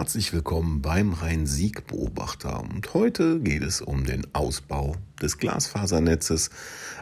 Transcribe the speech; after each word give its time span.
Herzlich 0.00 0.32
willkommen 0.32 0.80
beim 0.80 1.12
Rhein-Sieg-Beobachter. 1.12 2.62
Und 2.62 2.94
heute 2.94 3.38
geht 3.38 3.62
es 3.62 3.82
um 3.82 4.06
den 4.06 4.34
Ausbau 4.34 4.96
des 5.20 5.36
Glasfasernetzes 5.36 6.48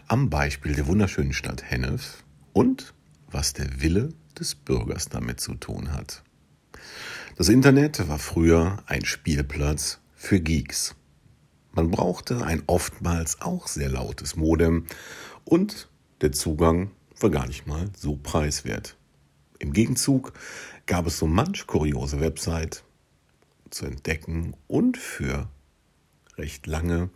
am 0.08 0.30
Beispiel 0.30 0.74
der 0.74 0.88
wunderschönen 0.88 1.32
Stadt 1.32 1.62
Hennef 1.62 2.24
und 2.52 2.94
was 3.30 3.52
der 3.52 3.80
Wille 3.80 4.08
des 4.36 4.56
Bürgers 4.56 5.08
damit 5.08 5.38
zu 5.38 5.54
tun 5.54 5.92
hat. 5.92 6.24
Das 7.36 7.48
Internet 7.48 8.08
war 8.08 8.18
früher 8.18 8.82
ein 8.86 9.04
Spielplatz 9.04 10.00
für 10.16 10.40
Geeks. 10.40 10.96
Man 11.70 11.92
brauchte 11.92 12.44
ein 12.44 12.64
oftmals 12.66 13.40
auch 13.40 13.68
sehr 13.68 13.90
lautes 13.90 14.34
Modem 14.34 14.86
und 15.44 15.88
der 16.20 16.32
Zugang 16.32 16.90
war 17.20 17.30
gar 17.30 17.46
nicht 17.46 17.64
mal 17.64 17.90
so 17.96 18.16
preiswert. 18.16 18.96
Im 19.60 19.72
Gegenzug 19.72 20.32
gab 20.86 21.06
es 21.06 21.18
so 21.18 21.28
manch 21.28 21.68
kuriose 21.68 22.18
Website 22.18 22.82
zu 23.70 23.86
entdecken 23.86 24.54
und 24.66 24.96
für 24.96 25.48
recht 26.36 26.66
lange 26.66 27.10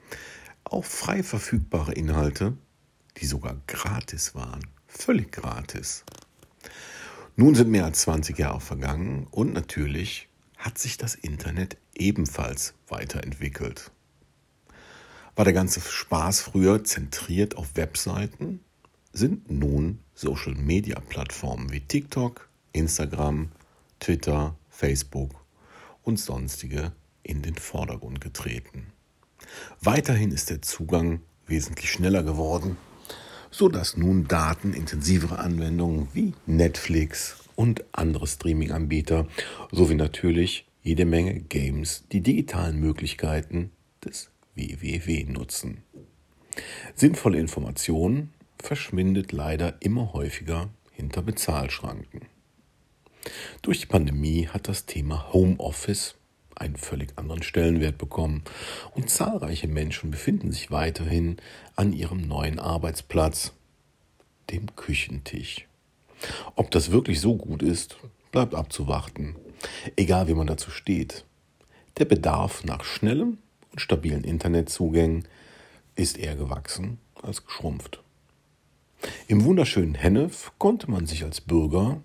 auch 0.65 0.85
frei 0.85 1.23
verfügbare 1.23 1.93
Inhalte, 1.93 2.57
die 3.19 3.27
sogar 3.27 3.57
gratis 3.67 4.35
waren. 4.35 4.67
Völlig 4.87 5.33
gratis. 5.33 6.05
Nun 7.37 7.55
sind 7.55 7.71
mehr 7.71 7.85
als 7.85 8.03
20 8.03 8.39
Jahre 8.39 8.61
vergangen 8.61 9.27
und 9.31 9.53
natürlich 9.53 10.29
hat 10.57 10.79
sich 10.79 10.97
das 10.97 11.15
Internet 11.15 11.77
ebenfalls 11.95 12.75
weiterentwickelt. 12.89 13.91
War 15.35 15.45
der 15.45 15.55
ganze 15.55 15.81
Spaß 15.81 16.43
früher 16.43 16.85
zentriert 16.85 17.57
auf 17.57 17.75
Webseiten, 17.75 18.61
sind 19.13 19.51
nun 19.51 19.99
Social-Media-Plattformen 20.15 21.73
wie 21.73 21.81
TikTok, 21.81 22.49
Instagram, 22.73 23.51
Twitter, 23.99 24.57
Facebook 24.69 25.42
und 26.03 26.19
sonstige 26.19 26.93
in 27.23 27.43
den 27.43 27.55
Vordergrund 27.55 28.21
getreten. 28.21 28.87
Weiterhin 29.81 30.33
ist 30.33 30.51
der 30.51 30.63
Zugang 30.63 31.21
wesentlich 31.47 31.91
schneller 31.91 32.23
geworden, 32.23 32.77
so 33.51 33.69
dass 33.69 33.97
nun 33.97 34.27
datenintensivere 34.27 35.39
Anwendungen 35.39 36.09
wie 36.13 36.33
Netflix 36.47 37.37
und 37.55 37.85
andere 37.93 38.27
Streaming-Anbieter 38.27 39.29
sowie 39.71 39.95
natürlich 39.95 40.67
jede 40.83 41.05
Menge 41.05 41.41
Games 41.41 42.05
die 42.11 42.23
digitalen 42.23 42.81
Möglichkeiten 42.81 43.71
des 44.05 44.31
WWW 44.55 45.25
nutzen. 45.25 45.83
Sinnvolle 46.95 47.39
Information 47.39 48.31
verschwindet 48.59 49.33
leider 49.33 49.77
immer 49.81 50.13
häufiger 50.13 50.71
hinter 50.93 51.23
Bezahlschranken. 51.23 52.32
Durch 53.63 53.81
die 53.81 53.87
Pandemie 53.87 54.49
hat 54.49 54.69
das 54.69 54.87
Thema 54.87 55.33
Homeoffice 55.33 56.17
einen 56.57 56.77
völlig 56.77 57.17
anderen 57.17 57.43
Stellenwert 57.43 57.99
bekommen 57.99 58.43
und 58.95 59.11
zahlreiche 59.11 59.69
Menschen 59.69 60.11
befinden 60.11 60.53
sich 60.53 60.71
weiterhin 60.71 61.37
an 61.77 61.93
ihrem 61.93 62.27
neuen 62.27 62.59
Arbeitsplatz, 62.59 63.53
dem 64.51 64.75
Küchentisch. 64.77 65.67
Ob 66.55 66.71
das 66.71 66.91
wirklich 66.91 67.21
so 67.21 67.37
gut 67.37 67.63
ist, 67.63 67.97
bleibt 68.31 68.55
abzuwarten, 68.55 69.37
egal 69.97 70.29
wie 70.29 70.35
man 70.35 70.47
dazu 70.47 70.71
steht. 70.71 71.25
Der 71.99 72.05
Bedarf 72.05 72.65
nach 72.65 72.85
schnellem 72.85 73.39
und 73.71 73.81
stabilen 73.81 74.25
Internetzugängen 74.25 75.27
ist 75.95 76.19
eher 76.19 76.37
gewachsen 76.37 76.99
als 77.23 77.45
geschrumpft. 77.45 78.03
Im 79.27 79.45
wunderschönen 79.45 79.95
Hennef 79.95 80.53
konnte 80.59 80.91
man 80.91 81.07
sich 81.07 81.25
als 81.25 81.41
Bürger 81.41 82.01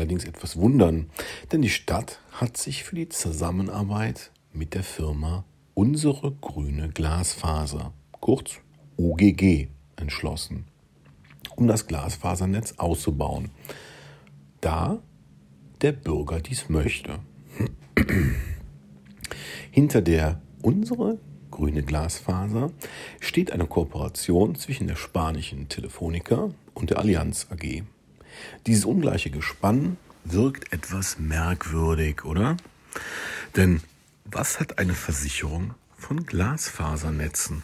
allerdings 0.00 0.24
etwas 0.24 0.56
wundern, 0.56 1.10
denn 1.52 1.60
die 1.60 1.68
Stadt 1.68 2.20
hat 2.32 2.56
sich 2.56 2.84
für 2.84 2.96
die 2.96 3.10
Zusammenarbeit 3.10 4.32
mit 4.52 4.74
der 4.74 4.82
Firma 4.82 5.44
Unsere 5.74 6.32
Grüne 6.40 6.88
Glasfaser, 6.88 7.92
kurz 8.12 8.60
UGG, 8.96 9.68
entschlossen, 9.96 10.64
um 11.54 11.68
das 11.68 11.86
Glasfasernetz 11.86 12.74
auszubauen, 12.78 13.50
da 14.62 15.00
der 15.82 15.92
Bürger 15.92 16.40
dies 16.40 16.70
möchte. 16.70 17.18
Hinter 19.70 20.00
der 20.00 20.40
Unsere 20.62 21.18
grüne 21.50 21.82
Glasfaser 21.82 22.70
steht 23.20 23.52
eine 23.52 23.66
Kooperation 23.66 24.54
zwischen 24.54 24.86
der 24.86 24.96
spanischen 24.96 25.68
Telefonica 25.68 26.50
und 26.74 26.90
der 26.90 26.98
Allianz 26.98 27.46
AG. 27.50 27.82
Dieses 28.66 28.84
ungleiche 28.84 29.30
Gespann 29.30 29.96
wirkt 30.24 30.72
etwas 30.72 31.18
merkwürdig, 31.18 32.24
oder? 32.24 32.56
Denn 33.56 33.80
was 34.24 34.60
hat 34.60 34.78
eine 34.78 34.94
Versicherung 34.94 35.74
von 35.96 36.24
Glasfasernetzen? 36.24 37.62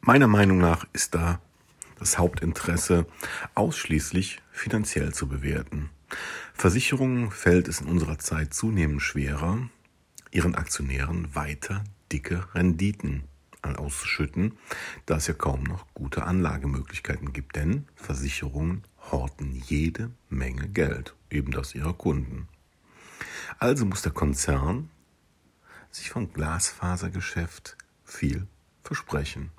Meiner 0.00 0.28
Meinung 0.28 0.58
nach 0.58 0.86
ist 0.92 1.14
da 1.14 1.40
das 1.98 2.18
Hauptinteresse 2.18 3.06
ausschließlich 3.54 4.40
finanziell 4.52 5.12
zu 5.14 5.26
bewerten. 5.26 5.90
Versicherungen 6.54 7.30
fällt 7.30 7.68
es 7.68 7.80
in 7.80 7.88
unserer 7.88 8.18
Zeit 8.18 8.54
zunehmend 8.54 9.02
schwerer, 9.02 9.58
ihren 10.30 10.54
Aktionären 10.54 11.34
weiter 11.34 11.82
dicke 12.12 12.46
Renditen 12.54 13.24
auszuschütten, 13.74 14.56
da 15.06 15.16
es 15.16 15.26
ja 15.26 15.34
kaum 15.34 15.64
noch 15.64 15.86
gute 15.92 16.24
Anlagemöglichkeiten 16.24 17.32
gibt, 17.32 17.56
denn 17.56 17.88
Versicherungen 17.96 18.84
horten 19.10 19.52
jede 19.54 20.10
Menge 20.28 20.68
Geld, 20.68 21.14
eben 21.30 21.52
das 21.52 21.74
ihrer 21.74 21.94
Kunden. 21.94 22.48
Also 23.58 23.86
muss 23.86 24.02
der 24.02 24.12
Konzern 24.12 24.90
sich 25.90 26.10
vom 26.10 26.32
Glasfasergeschäft 26.32 27.76
viel 28.04 28.46
versprechen. 28.82 29.50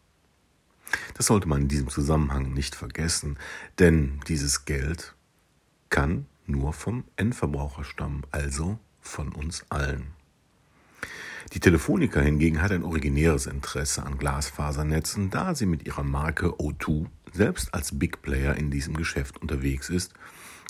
Das 1.16 1.26
sollte 1.26 1.48
man 1.48 1.64
in 1.64 1.68
diesem 1.68 1.90
Zusammenhang 1.90 2.54
nicht 2.54 2.76
vergessen, 2.76 3.38
denn 3.80 4.22
dieses 4.28 4.66
Geld 4.66 5.16
kann 5.90 6.28
nur 6.46 6.74
vom 6.74 7.04
Endverbraucher 7.16 7.84
stammen, 7.84 8.24
also 8.32 8.80
von 9.02 9.34
uns 9.34 9.66
allen. 9.70 10.17
Die 11.54 11.60
Telefonica 11.60 12.20
hingegen 12.20 12.62
hat 12.62 12.72
ein 12.72 12.84
originäres 12.84 13.46
Interesse 13.46 14.06
an 14.06 14.18
Glasfasernetzen, 14.18 15.30
da 15.30 15.56
sie 15.56 15.66
mit 15.66 15.86
ihrer 15.86 16.04
Marke 16.04 16.48
O2 16.48 17.06
selbst 17.34 17.74
als 17.74 17.98
Big 17.98 18.22
Player 18.22 18.56
in 18.56 18.72
diesem 18.72 18.96
Geschäft 18.96 19.42
unterwegs 19.42 19.90
ist, 19.90 20.14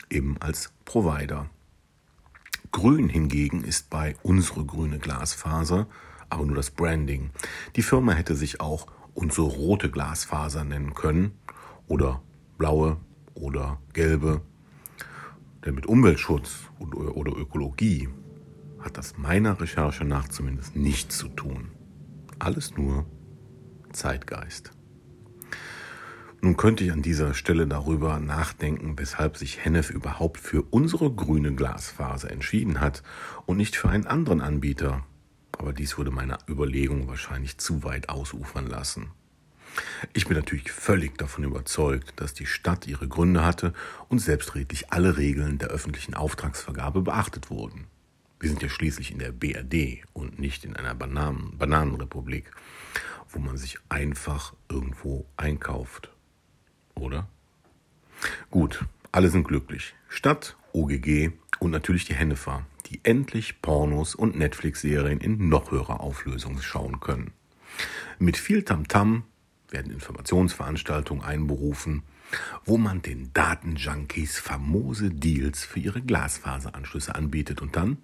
eben 0.10 0.38
als 0.40 0.72
Provider. 0.86 1.50
Grün 2.72 3.10
hingegen 3.10 3.64
ist 3.64 3.90
bei 3.90 4.16
unsere 4.24 4.66
grüne 4.66 5.00
Glasfaser 5.00 5.88
aber 6.30 6.46
nur 6.46 6.56
das 6.56 6.72
Branding. 6.72 7.32
Die 7.76 7.82
Firma 7.82 8.14
hätte 8.14 8.36
sich 8.36 8.60
auch 8.62 8.88
unsere 9.14 9.48
rote 9.48 9.90
Glasfaser 9.90 10.64
nennen 10.64 10.94
können 10.94 11.32
oder 11.88 12.22
blaue 12.58 12.98
oder 13.34 13.80
gelbe. 13.94 14.42
Denn 15.66 15.76
mit 15.76 15.86
Umweltschutz 15.86 16.70
oder 16.80 17.36
Ökologie 17.36 18.10
hat 18.80 18.98
das 18.98 19.18
meiner 19.18 19.60
Recherche 19.60 20.06
nach 20.06 20.28
zumindest 20.28 20.76
nichts 20.76 21.18
zu 21.18 21.28
tun. 21.30 21.72
Alles 22.40 22.78
nur 22.78 23.06
Zeitgeist. 23.92 24.72
Nun 26.42 26.56
könnte 26.56 26.84
ich 26.84 26.92
an 26.92 27.02
dieser 27.02 27.34
Stelle 27.34 27.66
darüber 27.68 28.20
nachdenken, 28.20 28.98
weshalb 28.98 29.38
sich 29.38 29.64
Hennef 29.66 29.90
überhaupt 29.90 30.40
für 30.40 30.62
unsere 30.62 31.12
grüne 31.12 31.56
Glasfaser 31.56 32.30
entschieden 32.30 32.80
hat 32.80 33.02
und 33.46 33.58
nicht 33.58 33.76
für 33.76 33.90
einen 33.90 34.06
anderen 34.06 34.42
Anbieter. 34.42 35.04
Aber 35.58 35.74
dies 35.74 35.98
würde 35.98 36.12
meine 36.12 36.38
Überlegung 36.48 37.08
wahrscheinlich 37.08 37.58
zu 37.58 37.84
weit 37.84 38.10
ausufern 38.10 38.68
lassen. 38.68 39.12
Ich 40.14 40.28
bin 40.28 40.38
natürlich 40.38 40.72
völlig 40.72 41.18
davon 41.18 41.44
überzeugt, 41.44 42.14
dass 42.18 42.34
die 42.34 42.46
Stadt 42.46 42.88
ihre 42.88 43.08
Gründe 43.08 43.44
hatte 43.44 43.74
und 44.08 44.20
selbstredlich 44.20 44.92
alle 44.92 45.18
Regeln 45.18 45.58
der 45.58 45.70
öffentlichen 45.70 46.14
Auftragsvergabe 46.14 47.02
beachtet 47.02 47.50
wurden. 47.50 47.88
Wir 48.40 48.50
sind 48.50 48.62
ja 48.62 48.70
schließlich 48.70 49.12
in 49.12 49.20
der 49.20 49.32
BRD 49.32 50.06
und 50.14 50.40
nicht 50.40 50.64
in 50.64 50.76
einer 50.76 50.94
Bananen 50.94 51.58
Bananenrepublik, 51.58 52.52
wo 53.30 53.40
man 53.40 53.58
sich 53.58 53.80
einfach 53.90 54.54
irgendwo 54.70 55.26
einkauft 55.38 56.12
oder? 57.00 57.28
Gut, 58.50 58.86
alle 59.12 59.30
sind 59.30 59.48
glücklich. 59.48 59.94
Stadt, 60.10 60.58
OGG 60.74 61.32
und 61.60 61.72
natürlich 61.72 62.06
die 62.06 62.16
Hennefer, 62.16 62.66
die 62.88 63.00
endlich 63.04 63.62
Pornos 63.62 64.16
und 64.16 64.38
Netflix-Serien 64.38 65.20
in 65.20 65.50
noch 65.50 65.72
höherer 65.72 66.00
Auflösung 66.00 66.62
schauen 66.62 67.00
können. 67.00 67.34
Mit 68.20 68.38
viel 68.38 68.64
Tamtam 68.64 69.24
-Tam 69.70 69.72
werden 69.72 69.92
Informationsveranstaltungen 69.92 71.24
einberufen, 71.24 72.04
wo 72.66 72.78
man 72.78 73.02
den 73.02 73.32
Datenjunkies 73.34 74.40
famose 74.40 75.12
Deals 75.12 75.66
für 75.66 75.80
ihre 75.80 76.02
Glasfaseranschlüsse 76.02 77.16
anbietet 77.16 77.62
und 77.62 77.76
dann 77.76 77.98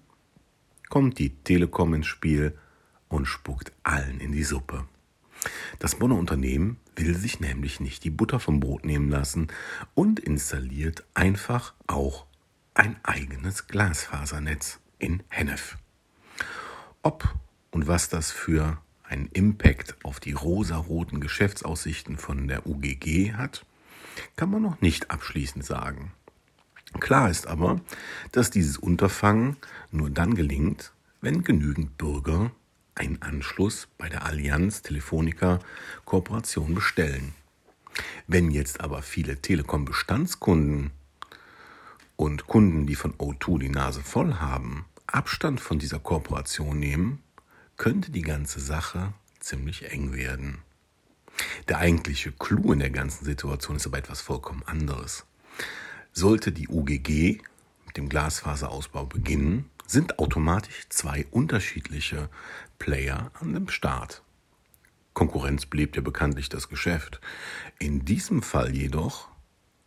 kommt 0.88 1.18
die 1.18 1.30
Telekom 1.30 1.94
ins 1.94 2.06
Spiel 2.06 2.56
und 3.08 3.26
spuckt 3.26 3.72
allen 3.82 4.20
in 4.20 4.32
die 4.32 4.44
Suppe. 4.44 4.86
Das 5.78 5.96
Bonner 5.96 6.16
Unternehmen 6.16 6.78
will 6.96 7.16
sich 7.16 7.40
nämlich 7.40 7.80
nicht 7.80 8.04
die 8.04 8.10
Butter 8.10 8.40
vom 8.40 8.60
Brot 8.60 8.84
nehmen 8.84 9.10
lassen 9.10 9.48
und 9.94 10.20
installiert 10.20 11.04
einfach 11.14 11.74
auch 11.86 12.26
ein 12.74 12.96
eigenes 13.02 13.66
Glasfasernetz 13.66 14.80
in 14.98 15.22
Hennef. 15.28 15.76
Ob 17.02 17.34
und 17.70 17.86
was 17.86 18.08
das 18.08 18.30
für 18.30 18.78
einen 19.02 19.28
Impact 19.32 19.96
auf 20.02 20.20
die 20.20 20.32
rosaroten 20.32 21.20
Geschäftsaussichten 21.20 22.16
von 22.16 22.48
der 22.48 22.66
UGG 22.66 23.34
hat, 23.34 23.66
kann 24.36 24.50
man 24.50 24.62
noch 24.62 24.80
nicht 24.80 25.10
abschließend 25.10 25.64
sagen. 25.64 26.12
Klar 27.00 27.30
ist 27.30 27.46
aber, 27.46 27.80
dass 28.32 28.50
dieses 28.50 28.78
Unterfangen 28.78 29.56
nur 29.90 30.10
dann 30.10 30.34
gelingt, 30.34 30.92
wenn 31.20 31.42
genügend 31.42 31.98
Bürger 31.98 32.50
einen 32.94 33.20
Anschluss 33.22 33.88
bei 33.98 34.08
der 34.08 34.24
Allianz 34.24 34.82
Telefonica 34.82 35.58
Kooperation 36.04 36.74
bestellen. 36.74 37.34
Wenn 38.26 38.50
jetzt 38.50 38.80
aber 38.80 39.02
viele 39.02 39.40
Telekom-Bestandskunden 39.40 40.90
und 42.16 42.46
Kunden, 42.46 42.86
die 42.86 42.94
von 42.94 43.14
O2 43.14 43.58
die 43.58 43.68
Nase 43.68 44.02
voll 44.02 44.34
haben, 44.34 44.84
Abstand 45.06 45.60
von 45.60 45.78
dieser 45.78 45.98
Kooperation 45.98 46.78
nehmen, 46.78 47.22
könnte 47.76 48.10
die 48.10 48.22
ganze 48.22 48.60
Sache 48.60 49.12
ziemlich 49.40 49.90
eng 49.90 50.12
werden. 50.14 50.58
Der 51.68 51.78
eigentliche 51.78 52.32
Clou 52.32 52.72
in 52.72 52.78
der 52.78 52.90
ganzen 52.90 53.24
Situation 53.24 53.76
ist 53.76 53.86
aber 53.86 53.98
etwas 53.98 54.20
vollkommen 54.20 54.62
anderes. 54.64 55.26
Sollte 56.16 56.52
die 56.52 56.68
UGG 56.68 57.42
mit 57.86 57.96
dem 57.96 58.08
Glasfaserausbau 58.08 59.04
beginnen, 59.04 59.68
sind 59.84 60.20
automatisch 60.20 60.88
zwei 60.88 61.26
unterschiedliche 61.32 62.30
Player 62.78 63.32
an 63.34 63.52
dem 63.52 63.68
Start. 63.68 64.22
Konkurrenz 65.12 65.66
belebt 65.66 65.96
ja 65.96 66.02
bekanntlich 66.02 66.48
das 66.48 66.68
Geschäft. 66.68 67.20
In 67.80 68.04
diesem 68.04 68.42
Fall 68.42 68.76
jedoch 68.76 69.28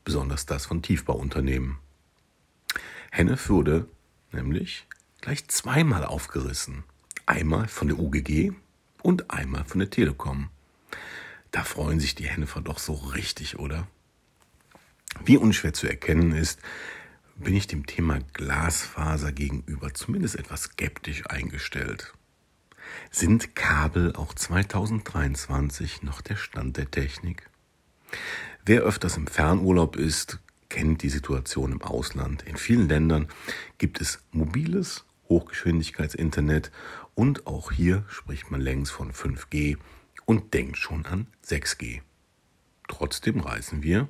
besonders 0.04 0.46
das 0.46 0.66
von 0.66 0.82
Tiefbauunternehmen. 0.82 1.78
Hennef 3.10 3.48
wurde 3.48 3.88
nämlich 4.34 4.86
gleich 5.22 5.48
zweimal 5.48 6.04
aufgerissen. 6.04 6.84
Einmal 7.26 7.70
von 7.70 7.88
der 7.88 8.00
UGG 8.00 8.52
und 9.02 9.32
einmal 9.32 9.64
von 9.64 9.80
der 9.80 9.90
Telekom. 9.90 10.50
Da 11.52 11.64
freuen 11.64 12.02
sich 12.02 12.16
die 12.16 12.28
Hennefer 12.28 12.60
doch 12.60 12.80
so 12.80 12.94
richtig, 12.94 13.60
oder? 13.60 13.88
Wie 15.26 15.38
unschwer 15.38 15.74
zu 15.74 15.88
erkennen 15.88 16.32
ist, 16.32 16.60
bin 17.36 17.56
ich 17.56 17.68
dem 17.68 17.86
Thema 17.86 18.20
Glasfaser 18.34 19.32
gegenüber 19.32 19.94
zumindest 19.94 20.36
etwas 20.36 20.64
skeptisch 20.64 21.28
eingestellt. 21.28 22.14
Sind 23.12 23.56
Kabel 23.56 24.14
auch 24.16 24.34
2023 24.34 26.04
noch 26.04 26.22
der 26.22 26.36
Stand 26.36 26.78
der 26.78 26.90
Technik? 26.90 27.50
Wer 28.66 28.82
öfters 28.82 29.18
im 29.18 29.28
Fernurlaub 29.28 29.96
ist, 29.96 30.40
kennt 30.70 31.04
die 31.04 31.10
Situation 31.10 31.72
im 31.72 31.82
Ausland. 31.82 32.44
In 32.44 32.58
vielen 32.58 32.88
Ländern 32.88 33.28
gibt 33.78 34.02
es 34.02 34.20
mobiles 34.32 35.06
Hochgeschwindigkeitsinternet 35.30 36.72
und 37.16 37.48
auch 37.48 37.72
hier 37.72 38.06
spricht 38.08 38.50
man 38.52 38.62
längst 38.62 38.92
von 38.92 39.12
5G 39.12 39.78
und 40.26 40.54
denkt 40.54 40.78
schon 40.78 41.06
an 41.06 41.28
6G. 41.46 42.02
Trotzdem 42.88 43.42
reißen 43.42 43.84
wir 43.84 44.08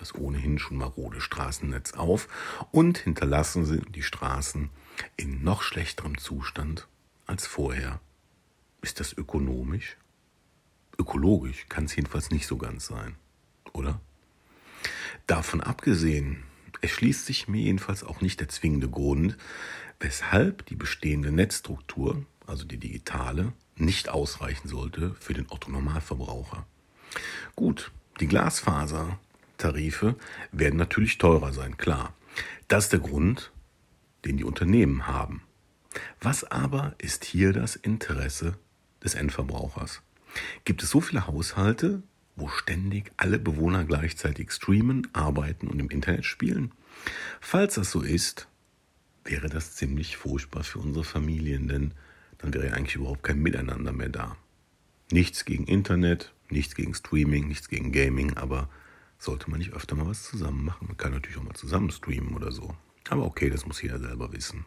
das 0.00 0.14
ohnehin 0.14 0.58
schon 0.58 0.78
marode 0.78 1.20
Straßennetz 1.20 1.92
auf 1.92 2.28
und 2.72 2.98
hinterlassen 2.98 3.64
sie 3.64 3.80
die 3.90 4.02
Straßen 4.02 4.70
in 5.16 5.44
noch 5.44 5.62
schlechterem 5.62 6.18
Zustand 6.18 6.88
als 7.26 7.46
vorher. 7.46 8.00
Ist 8.82 8.98
das 8.98 9.12
ökonomisch? 9.12 9.96
Ökologisch 10.98 11.66
kann 11.68 11.84
es 11.84 11.94
jedenfalls 11.94 12.30
nicht 12.30 12.46
so 12.46 12.56
ganz 12.56 12.86
sein, 12.86 13.14
oder? 13.72 14.00
Davon 15.26 15.60
abgesehen, 15.60 16.42
erschließt 16.80 17.26
sich 17.26 17.46
mir 17.46 17.62
jedenfalls 17.62 18.02
auch 18.02 18.20
nicht 18.20 18.40
der 18.40 18.48
zwingende 18.48 18.88
Grund, 18.88 19.36
weshalb 19.98 20.66
die 20.66 20.76
bestehende 20.76 21.30
Netzstruktur, 21.30 22.24
also 22.46 22.64
die 22.64 22.78
digitale, 22.78 23.52
nicht 23.76 24.08
ausreichen 24.08 24.68
sollte 24.68 25.14
für 25.20 25.34
den 25.34 25.46
Otto-Normalverbraucher. 25.50 26.66
Gut, 27.54 27.92
die 28.18 28.28
Glasfasertarife 29.60 30.16
werden 30.52 30.76
natürlich 30.76 31.18
teurer 31.18 31.52
sein, 31.52 31.76
klar. 31.76 32.14
Das 32.68 32.84
ist 32.84 32.92
der 32.92 33.00
Grund, 33.00 33.52
den 34.24 34.36
die 34.36 34.44
Unternehmen 34.44 35.06
haben. 35.06 35.42
Was 36.20 36.44
aber 36.44 36.94
ist 36.98 37.24
hier 37.24 37.52
das 37.52 37.76
Interesse 37.76 38.54
des 39.02 39.14
Endverbrauchers? 39.14 40.02
Gibt 40.64 40.82
es 40.82 40.90
so 40.90 41.00
viele 41.00 41.26
Haushalte, 41.26 42.02
wo 42.36 42.48
ständig 42.48 43.12
alle 43.16 43.38
Bewohner 43.38 43.84
gleichzeitig 43.84 44.52
streamen, 44.52 45.08
arbeiten 45.12 45.68
und 45.68 45.80
im 45.80 45.90
Internet 45.90 46.24
spielen? 46.24 46.72
Falls 47.40 47.74
das 47.74 47.90
so 47.90 48.02
ist, 48.02 48.46
wäre 49.24 49.48
das 49.48 49.74
ziemlich 49.74 50.16
furchtbar 50.16 50.64
für 50.64 50.78
unsere 50.78 51.04
Familien, 51.04 51.68
denn 51.68 51.92
dann 52.38 52.54
wäre 52.54 52.68
ja 52.68 52.72
eigentlich 52.72 52.96
überhaupt 52.96 53.24
kein 53.24 53.42
Miteinander 53.42 53.92
mehr 53.92 54.08
da. 54.08 54.36
Nichts 55.10 55.44
gegen 55.44 55.64
Internet, 55.64 56.32
nichts 56.48 56.74
gegen 56.76 56.94
Streaming, 56.94 57.48
nichts 57.48 57.68
gegen 57.68 57.90
Gaming, 57.90 58.36
aber 58.36 58.68
sollte 59.20 59.50
man 59.50 59.58
nicht 59.58 59.72
öfter 59.74 59.94
mal 59.94 60.08
was 60.08 60.24
zusammen 60.24 60.64
machen? 60.64 60.88
Man 60.88 60.96
kann 60.96 61.12
natürlich 61.12 61.36
auch 61.36 61.44
mal 61.44 61.54
zusammen 61.54 61.90
streamen 61.90 62.34
oder 62.34 62.50
so. 62.50 62.74
Aber 63.08 63.24
okay, 63.24 63.50
das 63.50 63.66
muss 63.66 63.82
jeder 63.82 63.98
selber 63.98 64.32
wissen. 64.32 64.64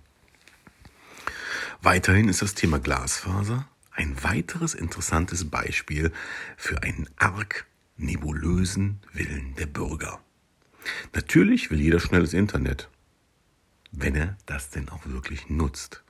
Weiterhin 1.81 2.29
ist 2.29 2.41
das 2.41 2.53
Thema 2.53 2.79
Glasfaser 2.79 3.67
ein 3.91 4.23
weiteres 4.23 4.73
interessantes 4.73 5.49
Beispiel 5.49 6.11
für 6.55 6.81
einen 6.83 7.09
arg 7.17 7.65
nebulösen 7.97 9.01
Willen 9.11 9.55
der 9.55 9.65
Bürger. 9.65 10.19
Natürlich 11.13 11.71
will 11.71 11.79
jeder 11.79 11.99
schnelles 11.99 12.33
Internet, 12.33 12.89
wenn 13.91 14.15
er 14.15 14.37
das 14.45 14.69
denn 14.69 14.89
auch 14.89 15.05
wirklich 15.05 15.49
nutzt. 15.49 16.03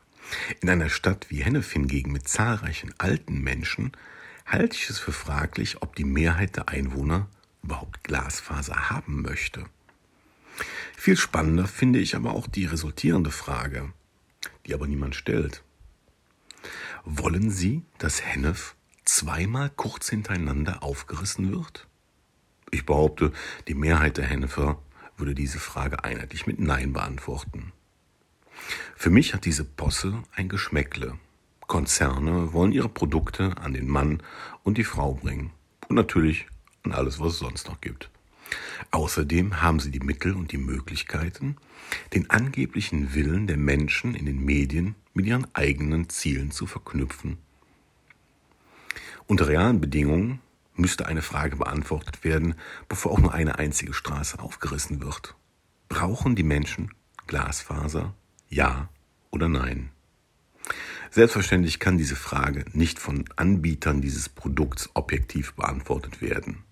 In 0.62 0.70
einer 0.70 0.90
Stadt 0.90 1.30
wie 1.30 1.44
Hennef 1.44 1.72
hingegen 1.72 2.12
mit 2.12 2.28
zahlreichen 2.28 2.94
alten 2.98 3.42
Menschen 3.42 3.92
halte 4.46 4.76
ich 4.76 4.90
es 4.90 5.00
für 5.00 5.12
fraglich, 5.12 5.82
ob 5.82 5.96
die 5.96 6.06
Mehrheit 6.06 6.56
der 6.56 6.70
Einwohner 6.70 7.28
überhaupt 7.64 8.04
Glasfaser 8.04 8.90
haben 8.90 9.22
möchte. 9.22 9.66
Viel 10.96 11.18
spannender 11.18 11.68
finde 11.68 12.00
ich 12.00 12.16
aber 12.16 12.32
auch 12.34 12.48
die 12.48 12.66
resultierende 12.66 13.32
Frage, 13.32 13.92
die 14.66 14.74
aber 14.74 14.88
niemand 14.88 15.16
stellt. 15.16 15.64
Wollen 17.04 17.50
Sie, 17.50 17.84
dass 17.98 18.24
Hennef 18.24 18.76
zweimal 19.04 19.70
kurz 19.70 20.10
hintereinander 20.10 20.84
aufgerissen 20.84 21.52
wird? 21.52 21.88
Ich 22.72 22.86
behaupte, 22.86 23.32
die 23.68 23.76
Mehrheit 23.76 24.18
der 24.18 24.26
Hennefer 24.26 24.82
würde 25.18 25.36
diese 25.36 25.60
Frage 25.60 26.04
einheitlich 26.04 26.48
mit 26.48 26.60
Nein 26.60 26.94
beantworten. 26.94 27.72
Für 28.96 29.10
mich 29.10 29.34
hat 29.34 29.46
diese 29.46 29.66
Posse 29.66 30.24
ein 30.36 30.50
Geschmäckle. 30.50 31.18
Konzerne 31.68 32.54
wollen 32.54 32.72
ihre 32.72 32.90
Produkte 32.90 33.58
an 33.58 33.74
den 33.74 33.88
Mann 33.88 34.24
und 34.64 34.78
die 34.78 34.84
Frau 34.84 35.14
bringen. 35.14 35.52
Und 35.88 35.96
natürlich 35.96 36.48
an 36.84 36.92
alles, 36.92 37.20
was 37.20 37.34
es 37.34 37.40
sonst 37.40 37.68
noch 37.68 37.82
gibt. 37.82 38.10
Außerdem 38.92 39.62
haben 39.62 39.80
sie 39.80 39.92
die 39.92 40.00
Mittel 40.00 40.36
und 40.36 40.52
die 40.52 40.58
Möglichkeiten, 40.58 41.58
den 42.14 42.30
angeblichen 42.30 43.14
Willen 43.14 43.48
der 43.48 43.58
Menschen 43.58 44.16
in 44.16 44.26
den 44.26 44.44
Medien 44.44 44.96
mit 45.14 45.26
ihren 45.26 45.48
eigenen 45.56 46.10
Zielen 46.10 46.52
zu 46.52 46.68
verknüpfen. 46.68 47.38
Unter 49.28 49.48
realen 49.48 49.80
Bedingungen 49.80 50.40
müsste 50.76 51.06
eine 51.06 51.22
Frage 51.22 51.56
beantwortet 51.56 52.24
werden, 52.24 52.56
bevor 52.90 53.12
auch 53.14 53.20
nur 53.20 53.34
eine 53.34 53.58
einzige 53.58 53.94
Straße 53.94 54.40
aufgerissen 54.40 55.02
wird. 55.02 55.36
Brauchen 55.88 56.36
die 56.36 56.44
Menschen 56.44 56.94
Glasfaser? 57.28 58.14
Ja 58.50 58.90
oder 59.32 59.48
nein? 59.50 59.90
Selbstverständlich 61.12 61.80
kann 61.80 61.98
diese 61.98 62.16
Frage 62.16 62.66
nicht 62.74 63.00
von 63.00 63.26
Anbietern 63.36 64.02
dieses 64.02 64.30
Produkts 64.30 64.90
objektiv 64.96 65.54
beantwortet 65.54 66.22
werden. 66.22 66.64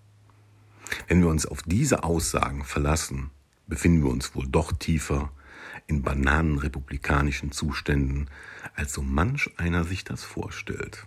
Wenn 1.11 1.23
wir 1.23 1.27
uns 1.27 1.45
auf 1.45 1.61
diese 1.63 2.05
Aussagen 2.05 2.63
verlassen, 2.63 3.31
befinden 3.67 4.01
wir 4.01 4.09
uns 4.09 4.33
wohl 4.33 4.47
doch 4.47 4.71
tiefer 4.71 5.33
in 5.85 6.03
bananenrepublikanischen 6.03 7.51
Zuständen, 7.51 8.29
als 8.75 8.93
so 8.93 9.01
manch 9.01 9.49
einer 9.57 9.83
sich 9.83 10.05
das 10.05 10.23
vorstellt. 10.23 11.05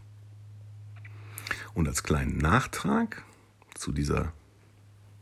Und 1.72 1.88
als 1.88 2.02
kleinen 2.02 2.36
Nachtrag 2.36 3.24
zu 3.72 3.92
dieser 3.92 4.34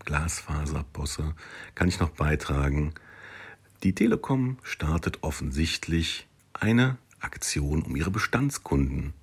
Glasfaserposse 0.04 1.36
kann 1.76 1.86
ich 1.86 2.00
noch 2.00 2.10
beitragen, 2.10 2.92
die 3.84 3.94
Telekom 3.94 4.58
startet 4.64 5.22
offensichtlich 5.22 6.26
eine 6.54 6.98
Aktion, 7.20 7.82
um 7.82 7.94
ihre 7.94 8.10
Bestandskunden 8.10 9.14